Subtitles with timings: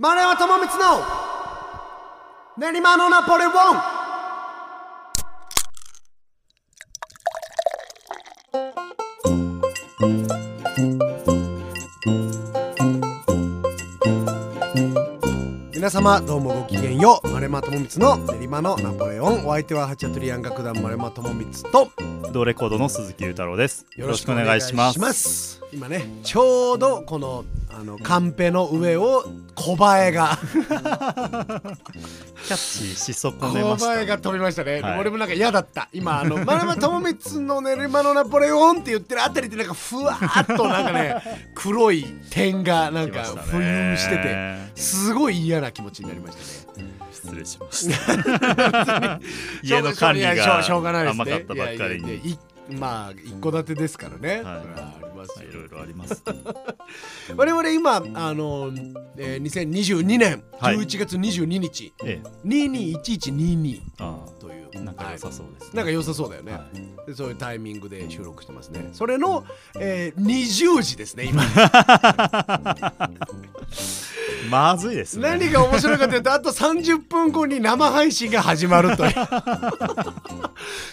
[0.00, 1.04] 丸山智光の。
[2.56, 3.52] 練馬のナポレオン。
[15.74, 17.28] 皆様どうもごきげんよう。
[17.30, 19.48] 丸山智光の練馬のナポレオン。
[19.48, 21.90] お相手はハチャトリアン楽団丸山智光と。
[22.32, 23.84] ドレコードの鈴木裕太郎です。
[23.96, 25.12] よろしくお願いします。
[25.12, 25.60] す。
[25.72, 29.24] 今ねちょうどこのあのカンペの上を
[29.68, 30.38] 小バエが。
[30.48, 35.00] キャッチし損ね小ました、バエが飛びましたね、はい。
[35.00, 35.90] 俺もなんか嫌だった。
[35.92, 41.16] 今あの丸山智光の練馬のナポレオンって言ってるあたりってなんかふわーっとなんかね
[41.54, 46.38] 黒い点がなんか浮遊しててすごい嫌な気持ちになりまし
[46.74, 46.88] たね。
[47.12, 49.20] 失礼しました。
[49.62, 51.22] 家の管理がうしょうがないですね。
[51.24, 52.38] 甘かったばっかりに。
[52.70, 54.62] まあ一戸建てですからね、は
[55.04, 55.42] います。
[55.42, 56.22] よいろいろあります。
[57.36, 58.00] 我々今あ
[58.34, 58.72] の、
[59.16, 60.76] えー、2022年はい。
[60.76, 64.68] 11月22日、え221122え、あという。
[64.76, 65.70] あ、仲良さそうです、ね。
[65.74, 66.66] なんか良さそうだよね、は
[67.06, 68.90] でそういうタイミングで収録してますね。
[68.92, 69.44] それの、
[69.78, 71.42] えー、20時ですね今。
[74.50, 75.28] まずいですね。
[75.28, 79.12] 何が面白いかというとあと30分後に生配信が始まるという。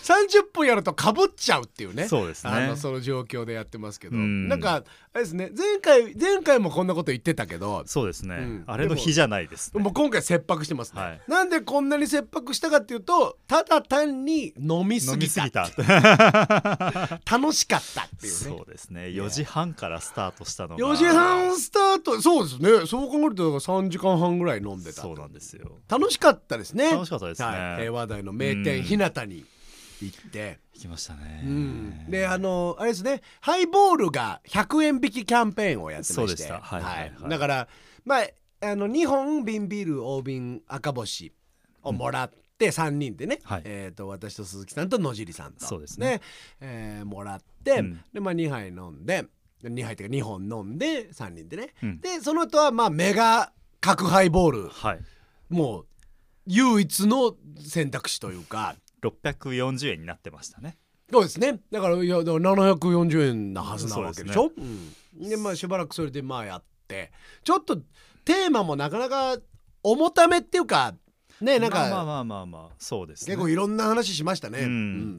[0.04, 2.08] 30分やるとかぶっちゃうっていうね。
[2.08, 2.52] そうですね。
[2.52, 4.48] あのその状況でやってますけどうん。
[4.48, 4.84] なんか
[5.16, 5.50] あれですね。
[5.58, 7.84] 前回前回もこんなこと言ってたけど。
[7.86, 8.64] そうですね、うん。
[8.68, 9.82] あれの日じゃないです、ね。
[9.82, 11.22] もう今回切迫してますね、はい。
[11.28, 15.70] なんでこんなに切迫したかっていうとただ単に飲みすぎた。
[17.30, 18.40] 楽しかったっていうね。
[18.40, 19.02] そうですね。
[19.04, 20.86] 4時半からスタートしたのが。
[20.86, 22.22] 4時半スタート。
[22.22, 22.86] そうですね。
[22.86, 25.80] そう考えるとだから3時間半ぐらい飲んでたそうなんですよ。
[25.88, 26.92] 楽しかったですね。
[26.92, 27.48] 楽しかったですね。
[27.48, 28.84] はい、平和台の名店うん。
[28.84, 29.46] 日向に
[30.02, 31.42] 行って、行きましたね。
[31.46, 32.10] うん。
[32.10, 33.22] であのあれですね。
[33.42, 36.44] ハイボールが100円引きキャンペーンをやってまして。
[36.52, 37.30] はいはいはい。
[37.30, 37.68] だから
[38.04, 38.28] まあ
[38.62, 41.34] あの2本瓶ビール大瓶赤星
[41.84, 43.62] をもらって3人でね、はい。
[43.66, 45.66] えー、と私と鈴木さんと野尻さんと。
[45.66, 46.22] そうですね。
[46.60, 48.02] えーもらって、うん。
[48.14, 49.26] で、まあ、2杯飲んで
[49.64, 52.02] 2杯っていうか2本飲んで3人でね、うん。
[52.02, 54.70] でその後はまあメガ角ハイボール。
[54.70, 55.00] はい。
[55.50, 55.86] もう
[56.48, 58.76] 唯一の選択肢というか
[59.10, 60.78] 640円になってましたね。
[61.12, 61.60] そうですね。
[61.72, 64.52] だからいやだから740円なはずなわけでしょ？
[64.58, 67.12] うん、でまあしばらくそれでまあやって。
[67.44, 67.78] ちょっと
[68.24, 69.38] テーマもなかなか
[69.84, 70.96] 重ためっていうか
[71.42, 73.36] ねなんか、まあまあまあまあまあそうですね。
[73.36, 74.66] 結構いろんな話しましたね、うん。
[74.66, 74.70] う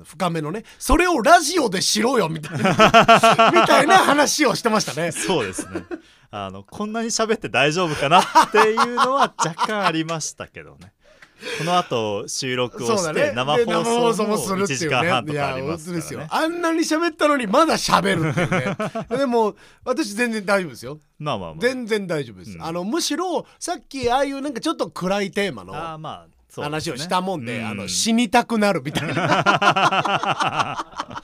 [0.01, 0.03] ん。
[0.05, 0.65] 深めのね。
[0.79, 2.71] それをラジオでしろよみたいな。
[3.53, 5.13] みたいな話をしてましたね。
[5.13, 5.83] そうですね。
[6.31, 10.93] あのこんなに喋って大丈夫かなっていうのは若干ありましたけどね。
[11.59, 15.33] この後収録をして生放放送もするって1時いうね。
[15.33, 16.27] いやですよ。
[16.31, 18.77] あんなに喋ったのにまだ喋るっていうね。
[19.19, 19.55] でも
[19.85, 20.99] 私全然大丈夫ですよ。
[21.19, 21.61] まあまあまあ。
[21.61, 22.63] 全然大丈夫です、うん。
[22.65, 25.75] あのむしろさっきああいうなんかちょっと暗いテーマの
[26.63, 30.87] 話をしたもんでうあの死にたくなるみたいな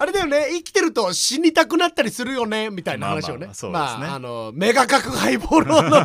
[0.00, 0.46] あれだよね。
[0.52, 2.70] 生きてると死にたくなったりするよね。
[2.70, 3.48] みたいな話をね。
[3.70, 5.98] まあまあのメガ角ハイボールを飲んで。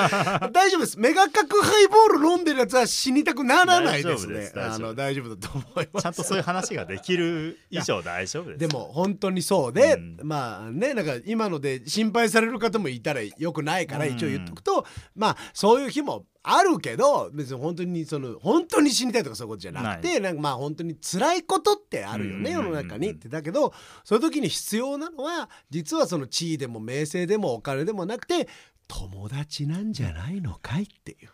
[0.50, 0.98] 大丈夫です。
[0.98, 4.12] メガ角ハイボール飲んでるやつは死にたくならないですね。
[4.14, 4.60] 大丈夫です。
[4.60, 6.02] あの大丈夫だと思います。
[6.04, 8.58] ちゃんとそういう話ができる以上大丈夫です。
[8.60, 10.16] でも本当にそうで、うん。
[10.22, 14.14] まあねなんか今ので心配される方もいたらよくないからうん。
[14.14, 22.56] 一応言っとくと、まあそういう日もあるけど別に本当にその本当に死にたいとかそういうことじゃなくてなんかまあ本当に辛いことってあるよね、うん。
[22.56, 23.74] 世の中にってだけど
[24.04, 28.48] そういう時に必要なのは実はその地位でも名声でもお金でもなくて
[28.88, 31.28] 友達なんじゃないのかいっていう。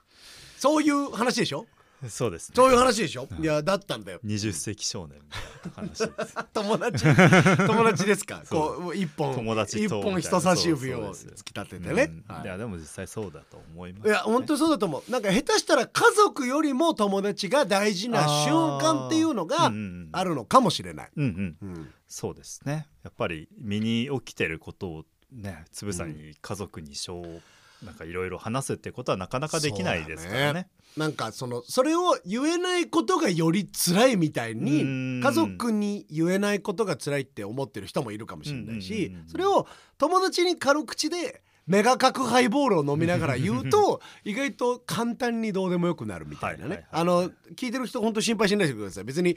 [0.59, 1.67] そういう話でしょ？
[2.09, 2.55] そうですね。
[2.57, 3.29] そういう話でしょ？
[3.39, 4.21] いやだったんだよ。
[4.25, 6.35] 20世紀少年みたいな話です。
[6.55, 7.05] 友達。
[7.05, 8.43] 友達ですか？
[8.49, 11.95] こう一本友達と一本人差し指を突き立ててね、
[12.27, 12.45] はいうん。
[12.45, 12.47] い。
[12.47, 15.11] やでも実際そうだと思います、いや本当にそうだと思う。
[15.11, 21.69] なんか下手したら家族よりも友達が大事な瞬間っていうのがうんうんあるのかもしれない、うんうん。
[21.77, 21.91] うん。
[22.09, 22.89] そうですね。
[23.03, 27.43] やっぱり身に起きてることをねつぶさに家族にしょう
[27.85, 30.69] なんかいろいろ話すってことはなかなかできないですからそうだね。
[30.97, 35.21] なんかそのそれを言えないことがより辛いみたいにうん。
[35.23, 39.67] 家族に言えないことが辛いって思ってる人もいるかもしれないしそれを
[39.99, 46.67] 友達に軽口でメガ角ハイボールを飲みながら言うと意外と簡単にどうでもよくなるみたいなね。
[46.67, 46.87] はいはいはい。
[46.91, 49.05] あの聞いてる人本当心配しないでください。
[49.05, 49.37] 別に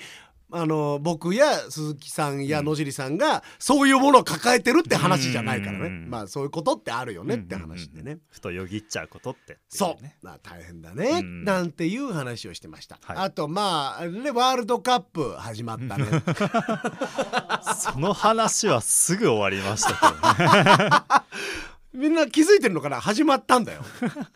[0.56, 5.88] あの僕や鈴木さんや野尻さんがそういうものを抱えてるって話じゃないからね。
[5.88, 8.20] うんまあそういうことってあるよねって話でね。
[8.30, 10.04] ふとよぎっちゃうことってっていそう。
[10.04, 11.44] ね、まあ大変だね、うん。
[11.44, 13.18] なんていう話をしてました、はい。
[13.18, 16.06] あとまあねワールドカップ始まったね。
[17.76, 20.90] その話はすぐ終わりましたけどね。
[21.94, 23.02] みんな気づいてるのかな？
[23.02, 23.84] 始まったんだよ。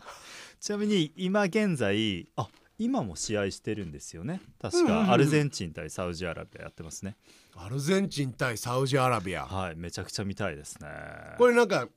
[0.60, 4.40] ちなみに今現在あ今も試合してるんですよね。
[4.60, 5.10] 確か。
[5.10, 7.16] アルゼンチン対サウジアラビアやってますね、
[7.56, 9.46] アルゼンチン対サウジアラビア。
[9.46, 10.88] はいめちゃくちゃ見たいですね。
[11.38, 11.88] これなんか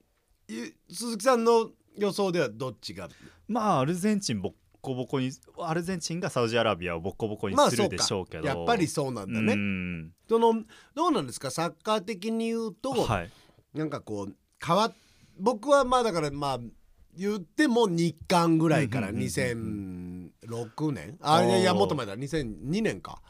[0.48, 0.54] い
[0.92, 3.10] 鈴木さんの予想ではどっちが？
[3.48, 10.64] まあアルゼンチンボッコボコにアルゼンチンがサウジアラビアをボッコボコにするでしょうけど、やっぱりそうなんだうねんその
[10.96, 11.52] どうなんですか？
[11.52, 13.30] サッカー的に言うと、はい。
[13.76, 14.36] なんかこう
[14.66, 14.94] 変わっ
[15.38, 16.60] 僕はまあだからまあ
[17.16, 19.14] 言っても日韓ぐらいからう
[20.50, 22.18] んうんうん2006年あいやいやもっと前だ。
[22.18, 23.22] 2002年か。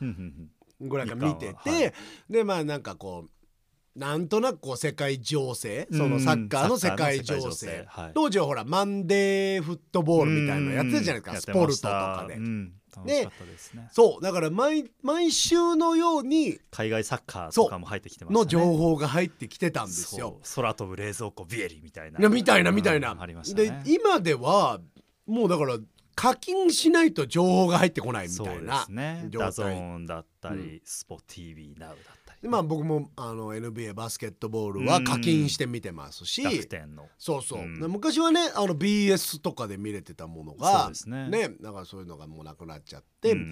[0.79, 1.93] ぐらいから見てて、ははい。
[2.29, 5.97] でまあなんかこうなんとなくこう世界情勢うん。
[5.97, 7.85] そのサッカーの世界情勢。
[7.87, 8.11] はい。
[8.15, 12.35] 当時はほらマンデーフットボールみたいなのやってたじゃないですかスポルトとかで。
[12.35, 13.89] ですね。
[13.91, 14.23] そう。
[14.23, 18.43] だから毎毎週のように海外サッカーとかも入ってきてましたね。
[18.43, 20.39] の情報が入ってきてたんですよ。
[20.55, 22.27] 空飛ぶ冷蔵庫ビエリみたいな。
[22.29, 23.11] みたいなみたいな。
[23.11, 24.79] うんありましたでね今では
[25.27, 25.77] もうだから
[26.15, 29.27] 課金しないと情報が入ってこないみそうでたいなすね。
[29.29, 32.41] 状態ダゾーンだったり、うんスポ TV ナウだったり。
[32.41, 37.07] でまあ僕もあの NBA バスケットボールは課金して見てますし、楽天の。
[37.17, 37.79] そうそう、うん。
[37.79, 41.29] で昔はねあの BS とかで見れてたものそうがですね。
[41.61, 43.49] だからそういうのがもうなくなっちゃって、うん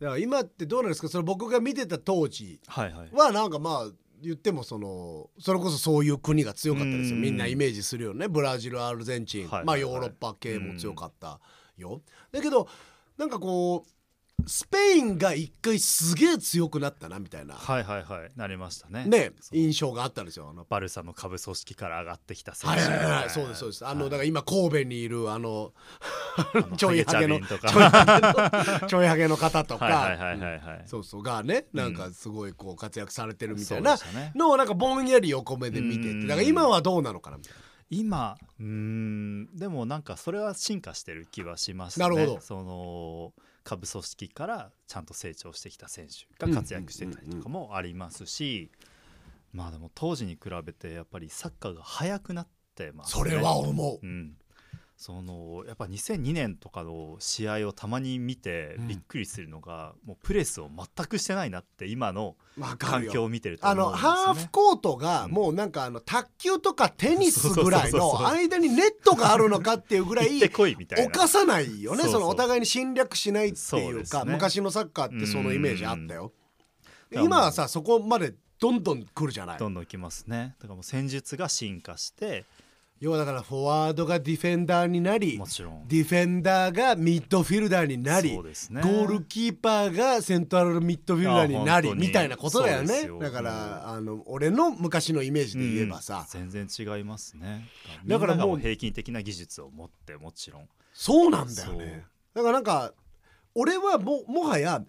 [0.00, 1.08] だから今ってどうなんですか？
[1.08, 7.16] それ僕が見てた当時はなんかまあ言ってもそのそれこそそういう国が強かったですよ。
[7.16, 7.22] うん。
[7.22, 8.26] みんなイメージするよね。
[8.28, 11.40] ブラジルアルゼンチン、まあヨーロッパ系も強かった
[11.76, 12.68] よ、だけど
[13.16, 13.90] なんかこう
[14.46, 18.30] スペインが一回すげえ強くなったなみたいな、はいはいはい。
[18.36, 19.04] なりましたね。
[19.06, 20.48] ね印象があったんですよ。
[20.50, 22.80] あのバルサの下部組織から上がってきた選手。
[22.80, 23.12] はいはいはい。
[23.22, 23.86] はいそうですそうです。
[23.86, 25.72] あの、だから今神戸にいるあの
[26.36, 28.20] あのちょいハゲのハゲちょいハ
[28.80, 30.82] ゲのちょいハゲの方とか、はいはいはいはいはい。
[30.86, 31.22] そうそう。
[31.22, 34.32] がねなんかすごいこう活躍されてるみたいなそうでしたね。
[34.34, 36.20] のをなんかぼんやり横目で見てうん。
[36.22, 37.71] てだから今はどうなのかなみたいな。
[37.92, 38.38] 今。
[38.58, 39.48] うーん。
[39.54, 42.06] でもなんかそれは進化してる気はしますね。
[42.06, 42.40] なるほど。
[42.40, 43.32] その
[43.64, 48.70] 下部組織からちゃんと成長してきた選手が活躍してたりとかもありますし、
[49.52, 53.24] まあでも当時に比べてやっぱりサッカーが速くなってますね。
[53.24, 53.98] それは思う。
[54.02, 54.06] う。
[54.06, 54.36] ん、
[55.02, 62.36] そのやっぱ2002年とかの試合をたまに見てうんびっくりするのが、もうプレスを全くしてないなって今の。
[62.78, 63.90] 環境を見てるとあの。
[63.90, 71.10] ハーフコートがうんもうなんかあの卓球とかテニスぐらいの間にネットがあるのかっていうぐらい行ってこいみたいな。
[71.10, 76.32] 犯さないよねそのお互いに侵略しないっていうかね昔のサッカーってそのイメージあったよ。
[77.10, 80.54] 今はさそこまでどんどん来るじゃないどんどんきますね。
[80.60, 82.44] だからもう戦術が進化して
[83.02, 85.88] 要はだからフォワードがディフェンダーになりもちろん。
[85.88, 88.36] ディフェンダーがミッドフィルダーになりね。
[88.36, 93.10] ゴールキーパーがセントラルミッドフィルダーになりみたいなことだよね。
[93.20, 96.48] だからあの俺の昔のイメージで言えばさ、うん。
[96.48, 97.66] 全然違いますね。
[98.06, 100.68] だからもう平均的な技術を持ってもちろん。
[100.94, 102.04] そうなんだよね。
[102.34, 102.92] だからなんか
[103.56, 104.80] 俺はももはや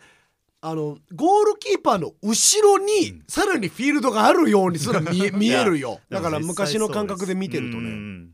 [0.66, 3.24] あのゴールキーパーの後ろにうん。
[3.28, 6.00] さらにフィールドがあるようにすら見え見えるよ。
[6.10, 8.30] だから昔の感覚で見てるとね。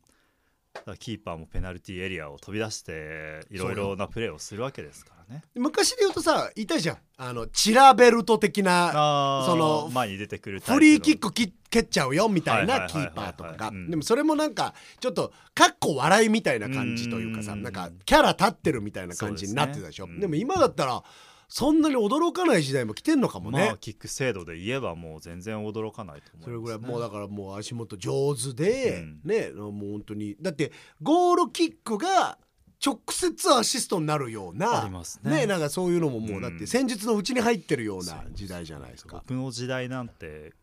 [1.00, 5.44] キーパーもペナルティーエリアを飛び出していろいろなプレーをするわけですからね。
[5.56, 6.98] 昔で言うとさいたじゃん。
[7.18, 13.68] あのチラベルト的なその前に出てくるフリーキックき蹴っちゃうよみたいなキーパーとかが。
[13.70, 13.90] うん。
[13.90, 17.64] でもそれもなんかちょっとかっこ笑いみたいな感じというかさうん。
[17.64, 20.08] なんかキャラ立ってるみたいな感じになってたでしょ。
[20.20, 21.04] でも今だったら
[21.50, 23.66] そんなに驚かない時代も来てんのかもね。
[23.66, 29.22] まあキック精度で言えばもう全然驚かないと思います、ね、それぐらいもうだからもう足元上手でうん。
[29.26, 30.36] ねもう本当に。
[30.40, 32.38] だってゴールキックが
[32.86, 35.32] 直接アシストになるようなありますね。
[35.32, 39.24] ねなんかそういうのももうだっうんて戦術のうちに入ってるような時代じゃないですか。
[39.28, 40.54] 僕の時代なんて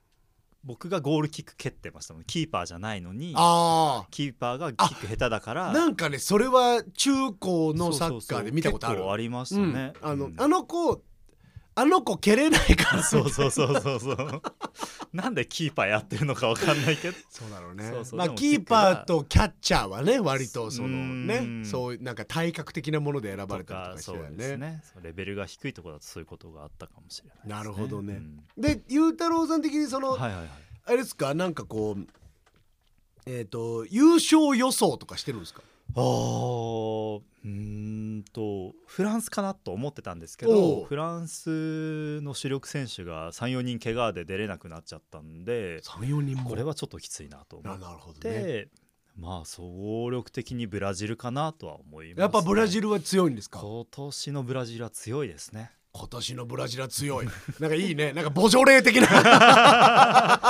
[0.67, 2.25] 僕がゴールキック蹴ってましたもん。
[2.25, 5.73] キーパーじゃないのにああキーパーがキック下手だから。
[5.73, 9.09] なんかねそれは中高のサッカーで見たことある。
[9.11, 9.73] ありましたうん。
[9.73, 10.35] ね、あの、うん。
[10.37, 11.01] あの子
[11.79, 13.03] あの子蹴れないから。
[13.03, 14.43] そうそうそうそうそう。
[15.13, 17.17] なんでキーパーやってるのかわかんないけど。
[17.29, 17.85] そうだろうね。
[17.91, 18.19] そうそう。
[18.19, 21.27] まあキーパがーとキャッチャーはね割とそのうん。
[21.27, 24.57] ねそういうなんか体格的なもので選ばとれたりとかかしてたよそうですね。
[24.57, 28.15] ねレベルが低いところだとそういうことがあったかもしれないなるほどね。
[28.15, 28.41] うん。
[28.57, 30.49] でゆうたろうさん的にその、はいはいはい。
[30.87, 31.35] あれですか？
[31.35, 32.07] なんかこう
[33.27, 35.61] えっ、と優勝予想とかしてるんですか？
[35.97, 37.51] あーうー
[38.19, 40.85] んとフランスかなと思ってたんですけおどう。
[40.85, 46.51] フランスの主力選手が34人怪我で出れなくなっちゃったんで34人も？
[46.51, 48.35] これはちょっときついなと思っあなるほどね。
[48.35, 48.69] て
[49.17, 53.61] まあ総力的にブラジルかなとは思います、やっぱブラジルルは強いんですか？
[53.61, 57.27] 今年のブラジルは強いですね今年のブラジルは強い。
[57.59, 58.13] なんかいいね。
[58.13, 59.07] なんかボジョレー的な。
[59.09, 60.41] ちな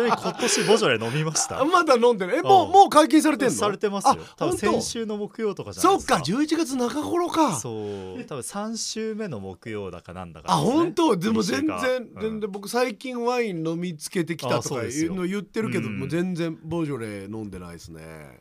[0.00, 1.64] みに今年ボジョレ飲みました？
[1.64, 2.36] まだ飲んでる。
[2.38, 2.72] えもううん。
[2.72, 3.54] もう解禁されてんの？
[3.54, 4.16] されてますよ。
[4.20, 6.16] あ多分先週の木曜とかじゃないですか。
[6.18, 7.56] そっか11月中頃か。
[7.56, 8.24] そう。
[8.24, 10.62] 多分3週目の木曜だかなんだかね。
[10.62, 11.16] 本当？
[11.16, 15.98] でも全然うん全然僕最近ワイン飲みつけてきたあとかいうの言ってるけどうん。
[15.98, 18.40] もう全然ボジョレ飲んでないですね。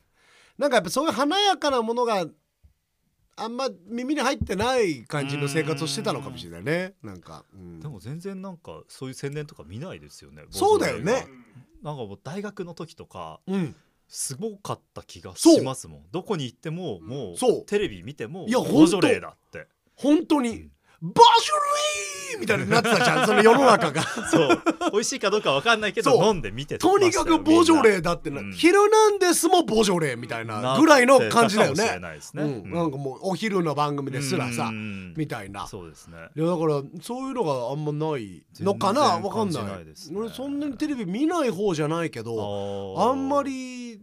[0.58, 2.26] なんかやっぱそういう華やかなものが
[3.36, 6.94] あんま耳に入ってない感じの生活をしてたのかもしれないね。
[7.02, 7.80] なんか、うん。
[7.80, 11.26] でも全然なんかそういう宣伝とか見ないですよねそうだよね。
[11.82, 13.76] なんかもう大学の時とかうん。
[14.08, 16.02] すごかった気がしますもん。
[16.12, 17.60] どこに行ってももそう。
[17.62, 19.68] うテレビ見てもボジョレーだって。
[19.96, 20.50] 本当に。
[20.50, 23.26] ボジョレーみたいになってたじゃん。
[23.28, 24.02] その世の中が。
[24.30, 24.64] そう。
[24.92, 28.52] 美味しいかどうかわかんないけど飲んで見てとにかくボジョレーだってな、うん。
[28.54, 32.00] ヒルナンデスもボジョレーみたいなぐらいの感じだよね。
[32.00, 35.14] なん、かもうお昼の番組ですらさ、うん。
[35.16, 35.68] みたいな。
[35.68, 36.18] そうですね。
[36.36, 39.64] いやだからそういうのがあんまないのかな全然わかんない。
[39.86, 39.94] ね。
[40.16, 44.00] 俺そんなにテレビ見ない方じゃないけどああんまり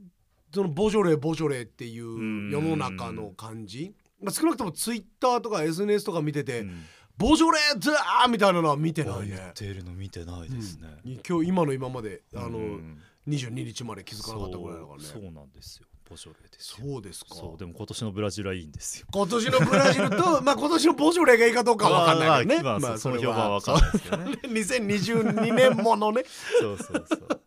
[0.52, 2.50] そのボジョレーボジョレーっていううん。
[2.50, 3.92] 世の中の感じ。
[4.22, 6.82] まあ少なくともツイッターとか SNS とか見てて、うん
[7.20, 10.88] ボジョレーザーみたいなのは見てない言ねっているの見てないですね、
[11.28, 12.98] 今日今の今まであの、うん。
[13.28, 15.04] 22日まで気づかなかったぐらいだからね。
[15.04, 15.86] そうなんですよ。
[16.08, 16.86] ボジョレーですよ。
[16.86, 17.34] そうですか。
[17.34, 19.06] そうでも今年のブラジルはいいんですよ。
[19.12, 22.62] 今年のブラジルと まあ今年のボジョレーがいいかどうかは分かんないけどね。
[22.62, 26.24] まあまあまあその評判は分かんないですけどね2022年ものね
[26.60, 27.39] そうそうそう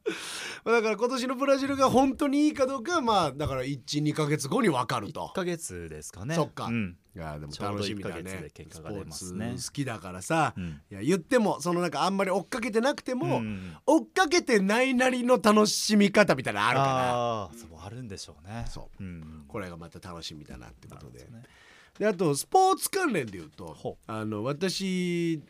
[0.72, 5.32] だから今年のブラジルが本当にいいかどうかはまあだから12か月後に分かると。
[5.34, 6.36] 1ヶ月ですかね。
[6.36, 6.66] そっか。
[6.66, 6.98] うん。
[7.16, 8.50] いやでも楽しみだね。
[8.50, 10.82] スポー果が出ますツね好きだからさ、うん。
[10.90, 17.60] いや言ってもそのなんかあんまり追っかけてなくても、うん追っかけてないなりの楽しみ方みたいなのあるから。
[17.60, 19.04] そうあるんでしょうね、そう。
[19.04, 21.20] ん、これがまた楽しみだなってことで。
[21.20, 21.44] ね。
[22.00, 25.42] であとスポーツ関連で言うとほあの私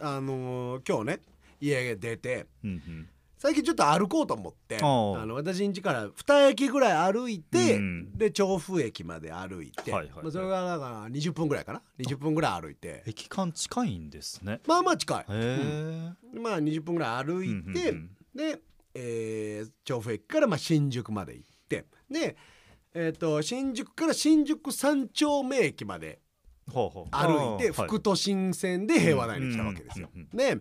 [0.00, 1.20] あの今日ね
[1.60, 3.08] 家出てうんうん
[3.44, 5.26] 最近ちょっと歩こうと思ってあおう。
[5.26, 8.16] の私ん家から2駅ぐらい歩いて、うん。
[8.16, 10.22] で調布駅まで歩いて、はいはいはい。
[10.22, 13.02] まあ、それがだから20分ぐらいかな？20分ぐらい歩いて。
[13.04, 14.62] 駅間近いんですね。
[14.66, 15.18] まあまあ近い。
[15.18, 18.60] へえ、まあ20分ぐらい歩いて、うんうんで、
[18.94, 22.36] えー調布駅からまあ新宿まで行ってで、
[22.94, 26.18] えー、と新宿から新宿三丁目駅まで
[26.72, 27.04] ほうほう。
[27.14, 27.88] 歩いてあーはい。
[27.88, 30.08] 副都心線で平和台に来たわけですよ。
[30.14, 30.34] うんうん。
[30.34, 30.56] で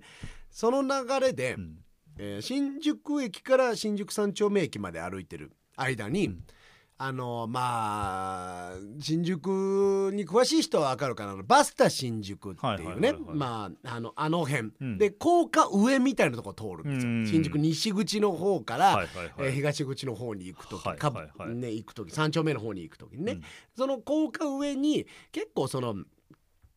[0.52, 1.78] その流れで、うん
[2.18, 6.44] えー新宿駅から新宿三丁目駅まで歩いてる間に、うん。
[6.96, 11.36] あのまあ新宿に詳しい人は分かるかな。
[11.44, 14.98] バスタ新宿ってはいうねまああのあの辺、うん。
[15.00, 17.28] で高架上みたいなとこ通るんですよ、うん。
[17.28, 21.56] 新宿西口の方から、はいはいえ東口の方に行く時、はいかはいはい。
[21.56, 23.44] ね、行く時三丁目の方に行く時にね、うん。
[23.76, 25.96] その高架上に結構その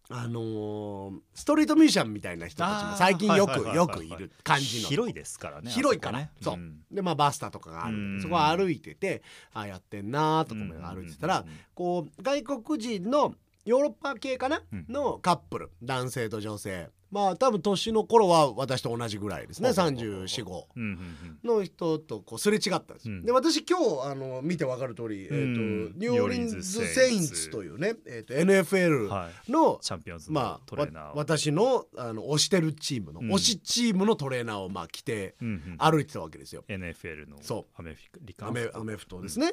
[0.08, 4.88] あのーストリートミュージシャンみたいな人たちも最近よくよくいる感じの。
[4.88, 6.80] 広いですからね広いから、そうあこねん。
[6.92, 7.96] でまあバスタとかがある。
[7.96, 8.22] んでうん。
[8.22, 9.22] そこを歩いてて
[9.52, 11.58] あやってんなーとか思い歩いてたら、うんうんうん。
[11.74, 13.34] こう外国人の
[13.64, 14.86] ヨーロッパ系かな、うん。
[14.88, 15.70] のカップル。
[15.82, 19.68] 男性と女性まあ多分年の頃は私と同じぐらいですね。
[19.68, 20.24] ほうほうほうほう。
[20.24, 20.64] 345。
[20.76, 23.08] うんうんの人とこうすれ違ったんです。
[23.08, 23.24] よ、うん。
[23.24, 25.92] で私今日あの見てわかる通り、えーとうん。
[25.96, 29.52] ニューオーリンズ・セインツというね、えー、と NFL はい。
[29.52, 33.32] の、チャンピオンズまのあトレーナーを、わ私のあの推してるチームの、うん。
[33.34, 36.64] 推しチームのトレーナーをまあ着てうんうん歩いてたわけですよ。
[36.68, 37.80] NFL のそう。
[37.80, 39.52] アメフリカアメアメフトですね。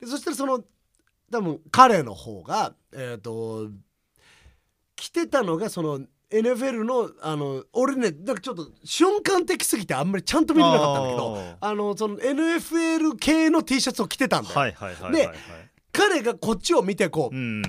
[0.00, 0.64] でそしたらその
[1.30, 3.68] 多分彼の方がえっ、と
[4.96, 6.00] 着てたのがその
[6.40, 14.58] NFL のあの俺ねなんかちょっと瞬間的すぎてあんまりちゃんと見れなかったんだけどああのその NFL 系の T シャツを着てたんだよ。
[14.58, 15.36] はいはいはいはいではい。
[15.92, 17.62] 彼がこっちを見てこう、うん。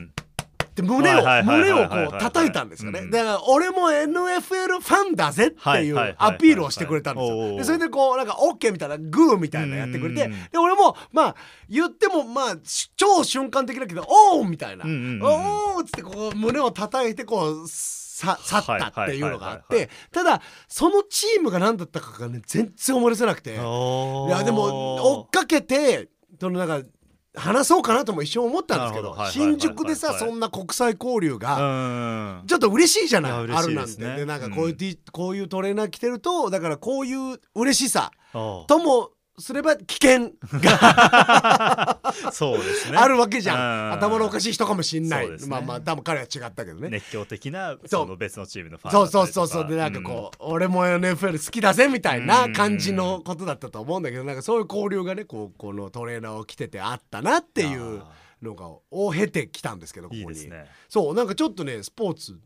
[0.75, 3.00] で胸を胸をこう叩いたんですよね。
[3.00, 3.12] うん。
[3.12, 7.57] だから俺も NFL ファンだぜっていうアピールをしてくれたんですよ。
[7.57, 11.36] でそれでこうなんか OK みたいなグーみたいなのやってくれてうんで俺もまあ
[11.69, 14.84] 言ってもまあし超瞬間的だけどおーみたいな。
[14.84, 15.24] うんうんうん。
[15.24, 17.67] おーっつってこう胸を叩いてこう
[18.15, 23.51] さ去ったっていうのがあってただそのチームが何だったかがね全然思い出せなくて。
[23.51, 26.07] いやでも追っかけて
[26.39, 26.88] そのなんか
[27.36, 32.48] 話そうかなとも一瞬思ったんですけど新宿でさそんな国際交流がうん。
[32.48, 34.15] ちょっと嬉しいじゃないあるなんて。
[34.15, 42.98] でなんかこういうこういうトレーナー着てるとだからこういう嬉しさあともすれば危険があ そうですね。
[42.98, 43.58] あるわけじゃん。
[43.58, 43.92] うん。
[43.94, 45.38] 頭のおかしい人かもしんない、ね。
[45.48, 46.89] まあまあ多分彼は違ったけどね。
[46.89, 48.04] 熱狂的なそう。
[48.04, 49.68] その別のチームのファンそうそうそうそう。
[49.68, 58.08] でなんかこう、俺も NFL 好きだぜみたいな感じのことだったと思うんだけどなんかそういう交流がねこうこのトレーナーを着ててあったなっていうあ
[58.42, 60.50] のがを経てきたんですけどここに。
[60.50, 60.65] ね。
[60.88, 62.39] そうなんかちょっとねスポーツ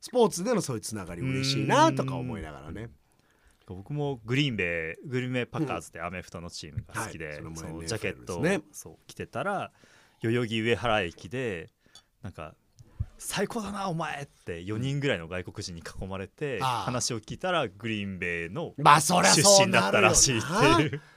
[0.00, 2.88] スポーツでのそういうつながり嬉しいなとか思いながらね
[3.74, 9.70] 僕もグリーンベイグリーンベイパッカーズってアメフトのチームが好きで、はいそのジャケットを、ねそう着てたら
[10.22, 11.70] 代々木上原駅で
[12.22, 12.54] なんか
[13.18, 21.00] 最高だなお前って4人ぐらいの外国人に囲まれて話を聞いたらグリーンベイの出身だったらしいってないう。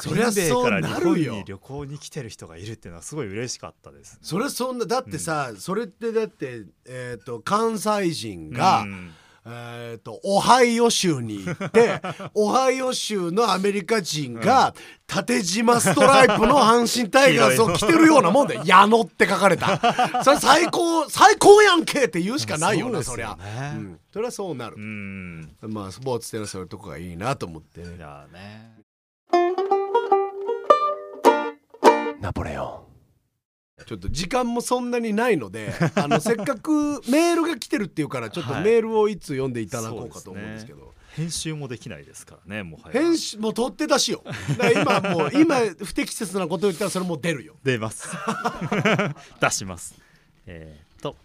[0.00, 1.42] そりゃそうなるよ。
[1.44, 4.16] 旅行に来てる人がいるっていうのはすごい嬉しかったです。
[4.22, 9.10] それそんなだってさ、それってだって、えー、と関西人が、うん
[9.46, 12.00] えー、とオハイオ州に行って
[12.34, 14.74] オハイオ州のアメリカ人が、
[15.06, 20.22] 縦縞ストライプの阪神タイガースを着てるようなもんで「矢野」って書かれた。
[20.22, 24.76] それ最高最高やんけって言うしかないよなそりゃ、そうん、それはそうなる。
[24.76, 25.56] う、ん。
[25.62, 27.80] まあスポーツってのはそういうとこがいいなと思って。
[27.80, 28.78] ね。
[32.20, 32.87] ナポレオン
[33.86, 38.64] ちょっと時間もそんなにないので あのせっかくメールが来てるっていうからちょっとはい。
[38.64, 43.00] メールをいつ読んでいただこうかと思うんですけど、編集もできないですからねもはや。
[43.00, 44.22] 編集もう取って出しよ。
[44.74, 47.56] 今もう 今不適切なこと言ったらそれもう出るよ。
[47.62, 48.08] 出ます。
[49.40, 49.94] 出します。
[50.46, 51.16] えーっと。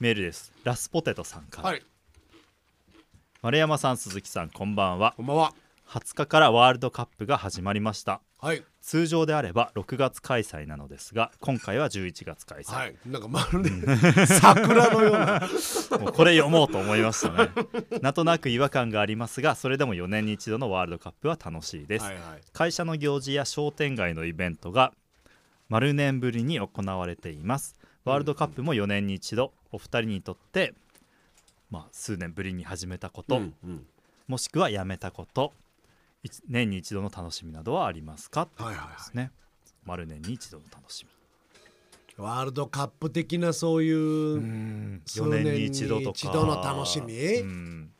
[0.00, 0.52] メールです。
[0.64, 1.82] ラスポテトさんから、はい。
[3.42, 5.14] 丸山さん鈴木さんこんばんは。
[5.16, 5.54] こんばんは。
[5.88, 8.62] 20日からワールドカップが始まりましたはい。
[8.82, 12.96] 通常であれば6月開催なのですが今回は11月開催、はい。
[13.06, 15.40] なんかまるで 桜のような。
[15.98, 17.50] もうこれ読もうと思いましたね。
[18.02, 22.42] なんとなく違和感がありますがそれでも4年に一度のワールドカップは楽しいです、はいはい。
[22.52, 24.92] 会社の行事や商店街のイベントが
[25.70, 27.76] 丸年ぶりに行われています。
[28.04, 30.74] ワールドカップも4年に一度お二人にとって、
[31.70, 33.86] まあ、数年ぶりに始めたこと、うんうん。
[34.28, 35.54] もしくはやめたこと。
[35.54, 35.63] 一
[36.48, 38.48] 年に一度の楽しみなどはありますか？
[38.56, 39.30] はいはいはですね
[39.84, 41.10] 丸年に一度の楽しみ。
[41.10, 41.12] い
[42.16, 46.10] ワールドカップ的なそういう数4年に年に一度とか。
[46.14, 47.12] 一度の楽しみ？
[47.14, 47.90] うん。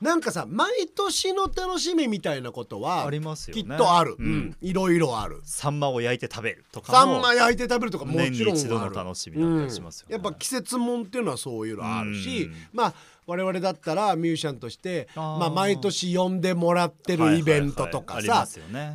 [0.00, 4.16] なんかさ毎年の楽しみみたいなことはありますよきねっとある、
[4.60, 5.40] いろいろある。
[5.42, 10.14] サンマを焼いて食べるとかサもンマ焼いて食べるとかも年にちろん一度の楽しみだったりしますよね。
[10.16, 10.22] うん。
[10.22, 12.54] やっぱ季節もんっていうのはそういうのあるし、うん。
[12.72, 12.94] まあ
[13.28, 18.46] 我々だったらミュージシャンとしてまあ、毎年呼んでもらってるイベントとかさ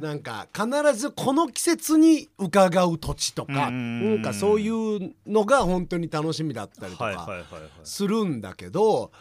[0.01, 4.15] なんか必ずこの季節に伺う土地とかうん。
[4.15, 7.45] なんかそういうのが本当に楽しみだったりとか
[7.83, 9.11] するんだけど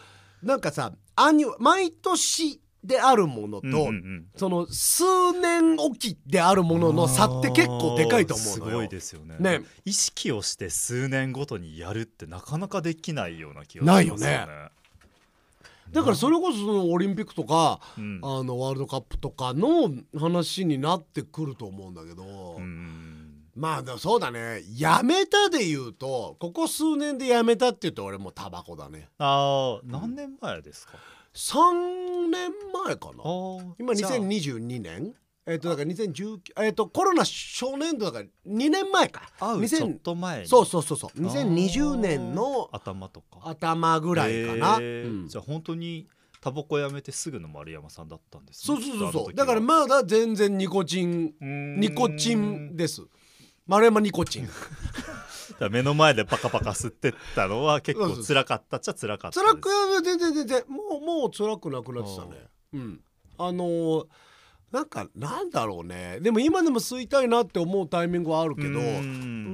[0.42, 0.92] なんかさ
[1.59, 4.27] 毎年であるものと、うんうんうん。
[4.35, 5.05] その数
[5.40, 8.70] 年おきであるものの差って結構でかいと思うのよ。
[8.70, 9.37] すごいですよね。
[9.38, 9.61] ね。
[9.85, 14.27] 意識をして数年ごとにやるってなかなかできないような気がしますよね。
[14.27, 14.70] ないよ
[15.90, 18.21] だからそれこそそのオリンピックとか、うん。
[18.23, 23.45] あのワールドカップとかの話になってくると思うんだけど、うん。
[23.55, 24.62] まあでもそうだね。
[24.75, 29.09] やめたで言うとここ数年でやめたって言うと俺もタバコだね。
[29.18, 30.95] ああ何年前ですか、
[31.35, 32.51] 3年
[32.85, 33.23] 前かな。
[33.79, 34.11] 今じゃあ。
[34.12, 35.14] 2022年？
[35.47, 39.29] えっ、とだから2019えっ、とコロナ初年度だから2年前か。
[39.41, 40.47] 会うちょっ2000と前に。
[40.47, 41.21] そうそうそうそう。
[41.21, 43.41] 2020年の頭とか。
[43.43, 45.23] 頭ぐらいかな、へー。
[45.23, 45.29] うん。
[45.29, 46.07] じゃあ本当に
[46.41, 48.77] タバコやめてすぐの丸山さんだったんですね。
[48.77, 49.35] そうそうそうそう。
[49.35, 53.03] だからまだ全然ニコチンニコチンです。
[53.67, 54.49] 丸山ニコチン。
[55.71, 60.65] 目の前でパカパカ吸ってったのは結構辛かったっちゃ辛かった辛くは全然全然。
[60.69, 62.47] もうもう辛くなくなってたね。
[62.75, 63.01] うん。
[63.39, 64.07] あのー
[64.73, 66.19] なんかなんだろうね。
[66.23, 68.81] でも今でも吸いたいなって思うタイミングはあるけど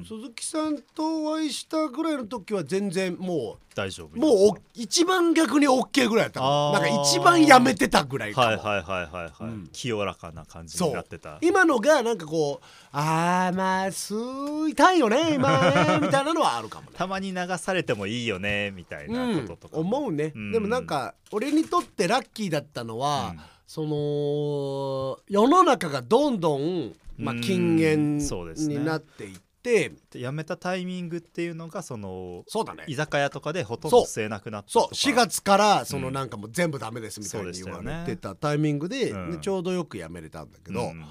[0.06, 6.78] 鈴木さんとお会いしたぐらいの時は全然も大丈夫うもうお一番逆に OK ぐらいだったな。
[6.78, 9.68] んか一番やめてたぐらいかも、はいはいはいはいはい、うん。
[9.72, 11.38] 清らかな感じになってた。
[11.40, 16.96] 今のがなんかこうあーまあ吸いたいよね今ね みたいなのはあるかもね。
[16.96, 20.52] たまに流されてもいいよねみたいなこととかも、うん、思うね、うん。
[20.52, 28.76] でもなんか俺にとってラッキーだったのは、うんその世の中がどんどん、まあ、うん禁煙そうですね。
[28.76, 32.84] になっていってで辞めたタイミングっていうのがそのそうだね。
[32.86, 41.04] 居酒屋とかでほとんど吸えなくなったそう4月からそのうんなんかもう全部ダメですみたいに言われてたタイミングで,、ちょうどよくやめれたんだけど、うん。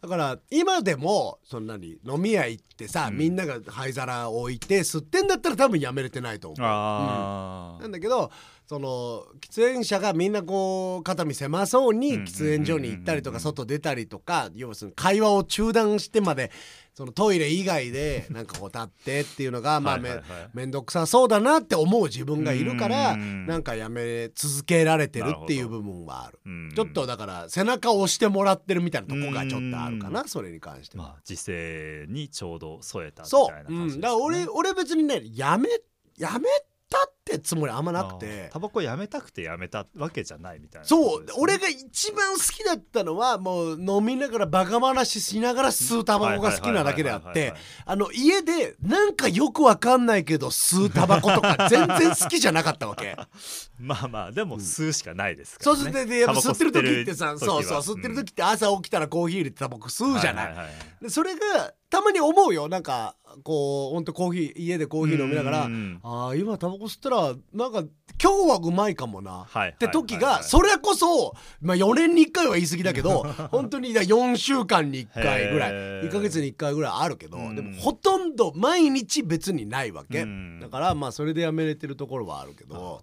[0.00, 3.18] だから今でもそんなに飲み屋行ってさ、うん。
[3.18, 6.66] みんなが灰皿置いて吸ってんだったら多分やめれてないと思う。
[6.66, 7.82] あー。
[7.82, 8.30] なんだけど
[8.68, 12.24] その喫煙者がみんなこう肩身狭そうにうん。
[12.24, 16.50] 喫煙所に行ったりとかうん外出たりとか要するに会話を中断してまで
[16.92, 20.20] そのトイレ以外で なんかこう立ってっていうのがまあめ
[20.52, 23.46] 面倒くさそうだなって思う自分がいるからうん。
[23.46, 26.38] なんかやめ続けられてるっていう部分はある。
[26.44, 26.72] うん。
[26.74, 31.04] ちょっとだから背中を押してもらってるみたいなとこがちょっとあるかなそれに関しては。
[31.04, 33.94] まあ時勢にちょうど添えたみそう、たいな感じです、ね。
[33.94, 35.70] うん、だから俺俺別にねやめ
[36.18, 36.50] やめ
[36.90, 38.48] たっってつもりあんまなくて。
[38.52, 41.26] タバコやめたくてやめたわけじゃないみたいなそう。
[41.36, 47.54] 俺が一番好きだったのはもう飲みながらバカ話しながら吸うタバコが好きなだけであって。
[47.84, 53.16] あの家でなんかよくわかんないけど吸うタバコとか全然好きじゃなかったわけ。
[53.78, 55.82] まあまあでも吸うしかないですから、ね。
[55.82, 60.54] そうでやっぱ吸ってる時ってさそうそう吸ってる時って朝起きたらコーヒー入れてタバコ吸うじゃない。
[61.02, 62.68] でそれがたまに思うよ。
[62.68, 65.68] なんかこうほんとコーヒー家でコーヒー飲みながら
[66.02, 67.17] ああ今タバコ吸ったら
[67.52, 67.84] なんか
[68.20, 69.46] 今日はうまいかもな。
[69.48, 76.08] はいって時がそれこそ、まあ、4年に1回は言い過ぎだけど 本当に4週間に1回ぐらいへー。
[76.08, 77.54] 1ヶ月に1回ぐらいあるけどうん。
[77.56, 80.22] でもほとんど毎日別にないわけ。
[80.22, 80.58] うん。
[80.60, 82.74] だからまあそれでやめれてるところはあるけど。
[82.74, 83.02] ど。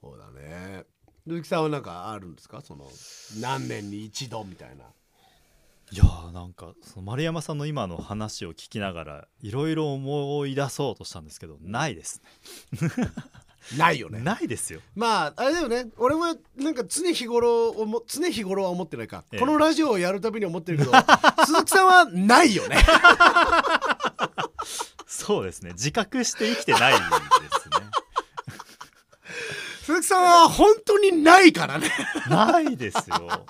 [0.00, 0.84] そうだね。
[1.26, 2.60] 鈴木さんはなんかあるんですか？
[2.62, 2.88] その
[3.40, 4.84] 何年に一度みたいな
[5.92, 12.22] いやーなんかその丸山さんの今の話を聞きながらいろいろ思い出そうとしたんですけどないです
[12.72, 12.80] ね。
[13.76, 14.20] ないよね。
[14.20, 14.80] ないですよ。
[14.94, 15.86] まああれだよね。
[15.98, 19.40] 俺はなんか常日頃思常日頃は思ってないか、ええ。
[19.40, 20.92] このラジオをやるたびに思ってるけど
[21.44, 22.76] 鈴木さんはないよね。
[25.06, 25.72] そうですね。
[25.72, 27.86] 自覚して生きてないですね。
[29.82, 31.90] 鈴木さんは本当にないからね。
[32.28, 33.46] ないですよ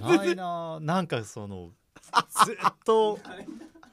[0.00, 0.80] ないなあ。
[0.80, 1.70] なんかその
[2.44, 3.18] ずっと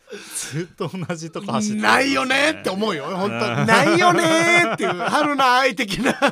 [0.10, 3.06] ずっと同じとこ走ってるないよねって思うよ。
[3.06, 6.14] 本当ないよねっていう 春の愛的な。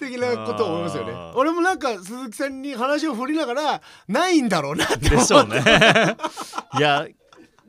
[0.00, 1.12] 的なことを思いますよね。
[1.34, 5.62] 俺もなんか鈴木さんに話を振りながらないんだろうなって思でしょうね。
[6.76, 7.06] いや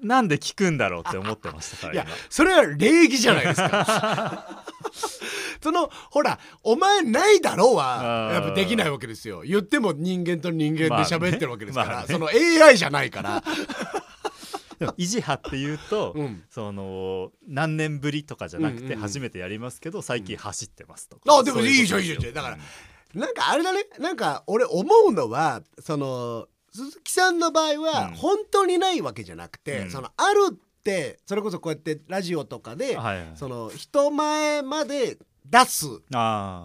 [0.02, 2.16] なんで聞くんだろうって思ってましたからいや今。
[2.30, 4.66] それは礼儀じゃないですか
[5.62, 9.42] そのほらお前ないだろうはやっぱできないわけですよ。
[9.42, 12.08] 言っても人間と人間で喋ってるわけですから、まあね。
[12.10, 13.44] その AI じゃないから。
[14.98, 16.44] 維持派っていうと、うん。
[16.50, 19.00] その何年ぶりとかじゃなくてうんうんうん。
[19.00, 22.58] 初めてやりますけど、最近走ってますとか、あでもいいじゃんいいじゃんだから
[23.14, 23.86] なんかあれだね。
[24.00, 28.16] なんか俺思うのはその鈴木さんの場合はうん。
[28.16, 29.92] 本当にないわけじゃなくて、うん。
[29.92, 33.32] そのあるってそれこそこうやってラジオとかで、はいはい。
[33.36, 35.88] その人前まで出す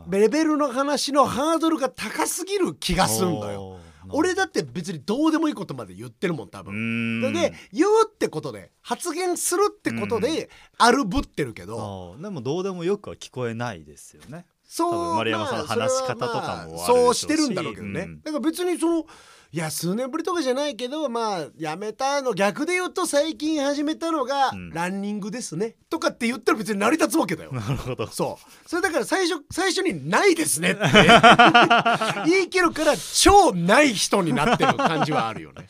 [0.08, 3.78] レベルの話のハードルが高すぎる気がするんだよ。
[4.10, 7.32] 俺だって別にどうでもいいことまで言ってるもん多う分。
[7.32, 14.46] で言うってことで発言するってことであるぶってるけど、でもどうでもよくは聞こえないですよね。
[14.64, 18.22] そう丸山さんの話し方とかもまあそうしてるんだろうけどね、うん。
[18.22, 19.06] だから別にその
[19.50, 24.70] いや数年ぶりとかじゃないけどまあやめたの逆で言うと最近始めたのがうん。
[24.70, 27.52] ランニングですね、とかって言ったら別に成り立つわけだよ。
[27.56, 28.06] なるほど。
[28.08, 28.68] そう。
[28.68, 30.80] それだから最初最初に「ないですね」って。
[32.28, 35.66] 言い切るから超ない人になってる感じはあるよね。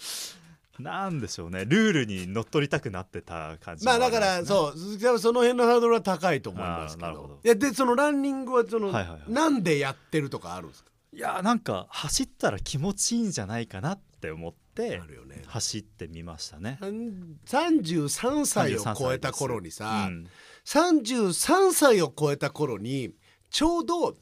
[0.80, 1.64] なんでしょうね。
[1.64, 4.78] ルールにのっとりたくなってた感じまあだからうそう。
[4.78, 7.06] 鈴木さんはその辺のハードルは高いと思いますけど。
[7.06, 7.40] あーなるほど。
[7.44, 10.87] いやでそのランニングはその、はなんでやってるとかあるんですか？
[11.12, 15.00] いやなんか走ったら気持ちいいんじゃないかなって思って
[15.46, 16.78] 走ってみましたね。
[16.80, 20.26] 33歳を33超えた頃にさ、うん。
[20.64, 23.14] 33歳を超えた頃に
[23.50, 24.14] ちょうど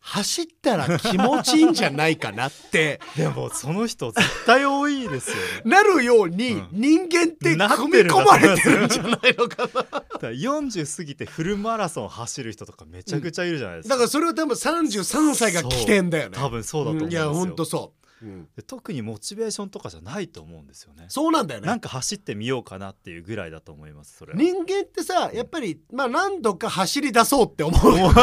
[0.00, 3.00] 走ったら気持ちいいんじゃないかなって。
[3.16, 5.42] でもその人絶対多いですよね。
[5.64, 6.68] なるようにうん。
[6.72, 9.82] 人間って組み込まれてるんじゃないのかな。
[9.82, 16.36] だから40過ぎてフルマラソン走る人とかめちゃくちゃいるじゃないですか、だからそれは多分33歳が起点だよね。
[16.36, 18.48] 多分そうだと思うんんいですよ、やほんとそう、うん。
[18.56, 21.06] で特にモチベーションとかじゃないと思うんですよね。
[21.08, 21.66] そうなんだよね。
[21.66, 24.38] なんか走ってみようかなっていうぐらいだと思いますそれは。
[24.38, 27.80] 人間ってさやっぱりまあ何度か走り出そうって思う。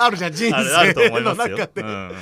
[0.00, 2.14] あるじゃん人生いますよ、の中でうんうん。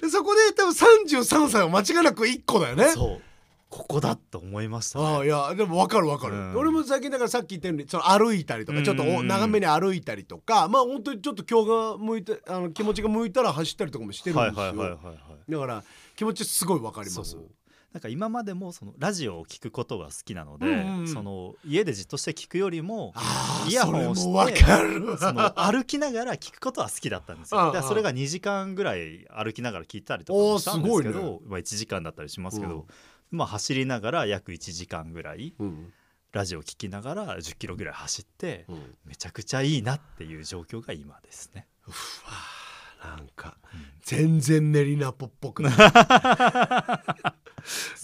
[0.00, 2.88] でそこで多分33歳は間違いなく1個だよね。
[2.88, 3.31] そう
[3.72, 6.56] ここだと思いました、ね、ああいやでも分かる分かる、うん。
[6.56, 15.16] 俺も最近だからさっき言ったようにその歩いたりとかちょっと長めに歩いたりとかまあ本当にちょっと今日が向いてあの気持ちが向いたら走ったりとかもしてるんはいですよ、はいはいはいはい
[15.48, 15.82] だから
[16.16, 17.36] 気持ちすごい分かります。
[17.92, 21.08] なんか今までもそのラジオを聞くことが好きなので、うんうんうん。
[21.08, 23.12] その家でじっとして聞くよりも
[23.68, 24.62] イヤホンをして
[25.18, 27.82] その歩きながら聞くことは好きだったんですよ。
[27.82, 32.84] それが2時間ぐらい歩きながら聞いたりとかもしたんですけど、まあ、1時間だったりしますけど、うん
[33.32, 35.92] まあ、走りながら約1時間ぐらいうん。
[36.32, 38.96] ラジオを聞きながら10キロぐらい走ってうん。
[39.04, 41.66] めちゃくちゃいいなっていう状況が今ですね。
[41.86, 43.56] うわなんか
[44.02, 45.72] 全然練りナポっぽくない。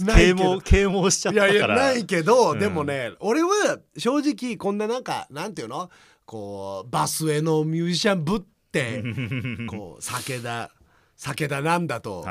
[0.04, 0.44] 啓ど。
[0.44, 1.76] 蒙啓蒙しちゃっいやいたから。
[1.76, 2.58] やないけど、うん。
[2.58, 5.90] でもね俺は正直こんななんかなんていうの？
[6.26, 9.02] こうバスへのミュージシャンぶって
[9.66, 10.70] こう酒だ
[11.18, 12.24] 酒だなんだと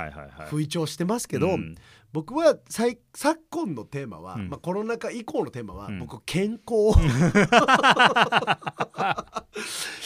[0.49, 1.75] 吹聴してますけど、うん。
[2.13, 4.49] 僕は最昨今のテーマは、うん。
[4.49, 5.99] まあ、コロナ禍以降のテーマは、うん。
[5.99, 6.97] 僕健康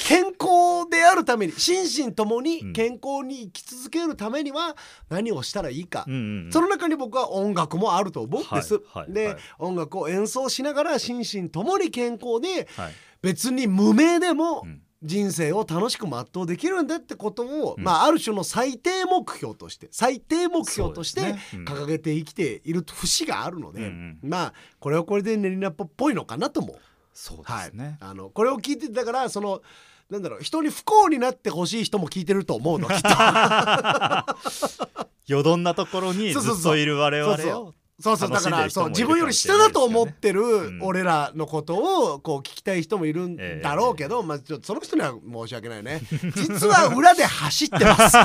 [0.07, 4.75] 健康であるために心身ともに健康に生き続けるためには
[5.09, 6.51] 何をしたらいいか、うんうんうん。
[6.51, 8.73] その中に僕は音楽もあると思うんです。
[8.73, 9.37] はいはいで、はい。
[9.59, 12.93] 音楽を演奏しながら心身ともに健康ではい。
[13.21, 17.83] 別に無名でもうん人生を楽しく全うできるんだってことを、うん。
[17.83, 21.35] まあある種の最低目標として最低目標として
[21.65, 26.77] 掲げて生きている節があるので、うんまあこれはこれで練りナッポっぽいのかなとも、
[27.13, 27.69] そうではい。
[27.69, 29.61] すね、あのこれを聞いてだからその
[30.09, 33.09] なんだろう人に不幸になってほしい人も聞いてると思うのきっと。
[35.27, 40.79] よどんなところにずっといる我々をそうそうだからそう自分より下だと思ってるん。
[40.81, 46.01] 俺らのことをこう聞きたい人もいるんだろうけど、まあちょっとその人には申し訳ないね。
[46.35, 48.17] 実は裏で走ってます。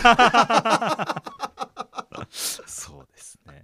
[2.67, 3.63] そうですね。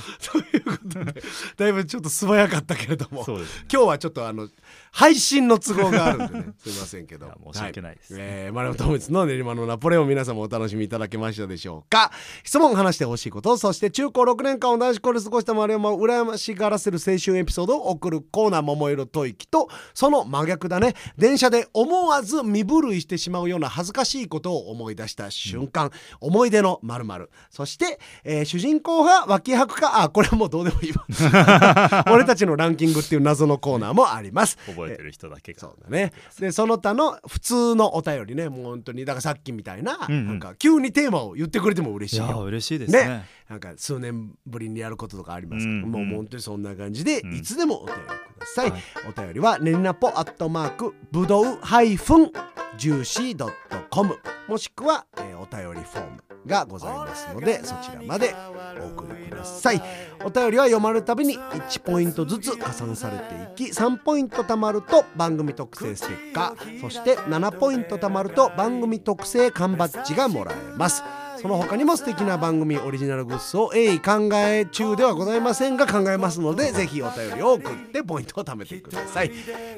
[0.32, 1.22] ということで
[1.56, 3.20] だいぶちょっと素早かったけれども。
[3.26, 3.44] ね。
[3.70, 4.48] 今日はちょっとあの
[4.92, 6.46] 配信の都合があるんでね。
[6.58, 7.30] すいませんけど。
[7.52, 8.14] 申し訳ないです。
[8.14, 12.10] はえーマルモトムツの練馬のナポレオン皆さんもお楽しみいただけましたでしょうか。
[12.44, 20.94] 質問話してほしいことそして中高6年間を男子校で過ごした丸山を羨ましがらせる青春エピソードを送るコーナー桃色吐息とその真逆だね。
[21.16, 27.30] 電車で思わず身震いしてしまうような恥ずかしいことを思い出した瞬間、思い出の〇〇。
[27.50, 31.04] そして、えー主人公派脇役かあこれはもうどうでもいいわ。
[32.10, 35.60] 俺たちのランキングっていう謎のコーナーもあります覚えてる人だけが。
[35.60, 36.12] そうだね。
[36.38, 40.26] でその他の普通のお便りねもう本当にだからさっきみたいな,、うんうん。
[40.26, 42.42] なんか急にテーマを言ってくれても嬉しいよ。
[42.42, 43.04] 嬉しいですね。
[43.04, 43.24] ね。
[43.48, 45.90] なんか数年ぶりにやることとかありますけど、うんうん。
[45.90, 47.34] もう本当にそんな感じで、うん。
[47.34, 48.72] いつでもお便りください、はい。
[49.08, 52.32] お便りはねりなぽアットマークぶどうハイフン
[52.76, 53.54] ジューシードット
[53.90, 54.18] コム。
[54.48, 58.34] もしくは、えーお便りフォームがございますのでそちらまで
[58.80, 59.82] お送りください。
[60.24, 71.02] お便りは読まれるたびに1ポイントずつ加算されていき3ポイント貯まると番組特製ステッカーそして7ポイント貯まると番組特製缶バッジがもらえます
[71.40, 79.30] その他にも素敵な番組オリジナルグッズを鋭意考え中ではございませんが考えますのでぜひお便りを送ってポイントを貯めてください。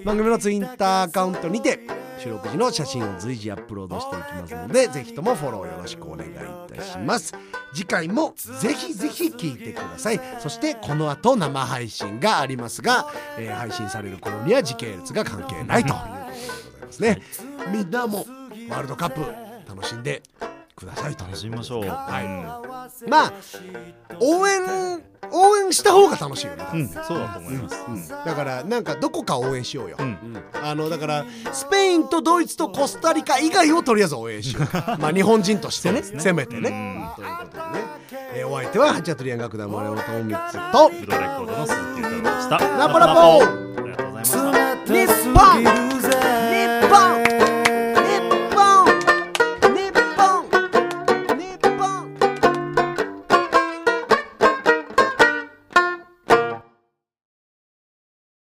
[0.05, 1.79] 番組のツイッターアカウントにて
[2.19, 6.33] 収録時の写真を随時アップロードしていきますのでぜひともフォローよろしくお願いい
[6.77, 7.35] たします。
[7.73, 10.21] 次回もぜひぜひ聞いてください。
[10.41, 17.23] そしてこの後生配信がありますが、えー配信される頃には時系列が関係ないということでございますね。
[17.73, 18.27] みんなも
[18.69, 19.21] ワールドカップ
[19.69, 20.23] 楽しんで。
[20.85, 21.25] くださいと。
[21.25, 21.85] 楽しみましょう。
[21.87, 22.21] は
[23.05, 23.09] い。
[23.09, 23.33] まあ
[24.21, 26.65] 応援応援した方が楽しいよね。
[26.75, 28.09] うん、そうだと思います、うん。
[28.09, 30.07] だからなんかどこか応援しようよ、うん。
[30.07, 34.65] うんあのだからスペインとドイツとコスタリカ以外をとりあえず応援しよう。
[35.01, 36.21] まあ日本人としてねね。
[36.21, 36.69] せめてね、
[37.17, 37.25] うん。
[37.25, 37.85] ということでね、
[38.35, 40.91] えーお相手はハチャトリアン楽団丸山智光と。
[40.91, 42.59] ブドウレコードの鈴木太郎でした。
[42.79, 45.82] ナポラポありがとうございまし